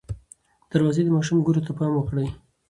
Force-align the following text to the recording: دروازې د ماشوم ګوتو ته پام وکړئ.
دروازې 0.71 1.01
د 1.03 1.09
ماشوم 1.15 1.37
ګوتو 1.45 1.61
ته 1.65 1.71
پام 1.77 1.91
وکړئ. 1.95 2.27